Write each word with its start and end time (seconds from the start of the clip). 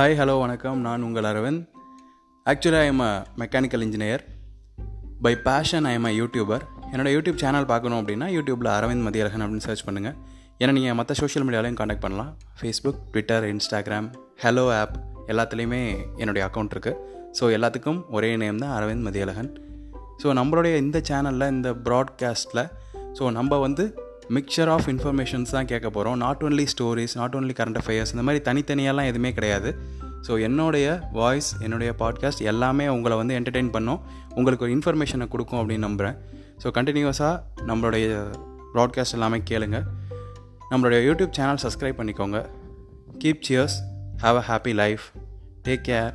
Hi 0.00 0.14
hello 0.18 0.34
வணக்கம். 0.40 0.80
நான் 0.80 1.02
உங்கள் 1.02 1.26
Aravind. 1.30 1.62
Actually 2.46 2.78
I 2.82 2.86
am 2.86 3.00
a 3.00 3.26
mechanical 3.40 3.82
engineer 3.86 4.22
by 5.24 5.32
passion 5.46 5.84
I 5.84 5.92
am 5.92 6.04
a 6.04 6.12
YouTuber 6.18 6.62
என்னோடய 6.92 7.12
YouTube 7.16 7.40
channel 7.42 7.66
பார்க்கணும் 7.66 7.98
அப்படின்னா 8.00 8.26
யூடியூப்பில் 8.36 8.70
அரவிந்த் 8.76 9.04
மதியழகன் 9.06 9.42
அப்படின்னு 9.44 9.66
சர்ச் 9.66 9.84
பண்ணுங்கள் 9.88 10.16
ஏன்னா 10.60 10.72
நீங்கள் 10.72 10.94
மற்ற 11.00 11.14
சோஷியல் 11.14 11.46
மீடியாலையும் 11.48 11.78
காண்டாக்ட் 11.80 12.04
பண்ணலாம். 12.06 12.30
Facebook 12.60 13.00
Twitter 13.12 13.46
Instagram 13.52 14.08
Hello 14.44 14.64
app 14.80 14.96
எல்லாத்துலேயுமே 15.26 15.82
என்னுடைய 16.16 16.48
அக்கௌண்ட் 16.48 16.74
இருக்குது 16.76 16.96
ஸோ 17.40 17.52
எல்லாத்துக்கும் 17.58 18.00
ஒரே 18.10 18.36
நேம் 18.36 18.58
தான் 18.58 18.82
அரவிந்த் 18.82 19.06
மதியழகன். 19.08 19.50
ஸோ 20.22 20.36
நம்மளுடைய 20.40 20.76
இந்த 20.76 21.02
சேனலில் 21.10 21.48
இந்த 21.48 21.72
ப்ராட்காஸ்ட்டில் 21.88 22.66
ஸோ 23.18 23.32
நம்ம 23.32 23.58
வந்து 23.58 23.86
மிக்சர் 24.36 24.70
ஆஃப் 24.74 24.88
இன்ஃபர்மேஷன்ஸ் 24.92 25.52
தான் 25.54 25.68
கேட்க 25.70 25.88
போகிறோம் 25.94 26.18
not 26.24 26.42
only 26.46 26.66
stories 26.72 27.14
not 27.20 27.34
only 27.38 27.54
current 27.60 27.78
affairs 27.80 28.12
இந்த 28.14 28.24
மாதிரி 28.26 28.40
தனித்தனியெல்லாம் 28.48 29.08
எதுவுமே 29.10 29.30
கிடையாது. 29.38 29.70
ஸோ 30.26 30.32
என்னுடைய 30.46 30.86
வாய்ஸ் 31.18 31.50
என்னுடைய 31.64 31.90
பாட்காஸ்ட் 32.02 32.42
எல்லாமே 32.52 32.86
உங்களை 32.96 33.16
வந்து 33.20 33.36
என்டர்டெயின் 33.38 33.72
பண்ணும். 33.76 34.00
உங்களுக்கு 34.38 34.64
ஒரு 34.66 34.72
இன்ஃபர்மேஷனை 34.76 35.28
கொடுக்கும் 35.34 35.60
அப்படின்னு 35.60 35.86
நம்புகிறேன் 35.88 36.16
ஸோ 36.62 36.70
கண்டினியூஸாக 36.78 37.34
நம்மளுடைய 37.70 38.06
ப்ராட்காஸ்ட் 38.74 39.16
எல்லாமே 39.18 39.40
கேளுங்க. 39.50 39.78
நம்மளுடைய 40.72 41.00
யூடியூப் 41.08 41.32
சேனல் 41.38 41.62
சப்ஸ்கிரைப் 41.64 42.00
பண்ணிக்கோங்க. 42.00 42.40
Keep 43.22 43.44
cheers 43.48 43.78
have 44.24 44.38
a 44.42 44.44
happy 44.50 44.74
life 44.82 45.06
take 45.66 45.84
care 45.90 46.12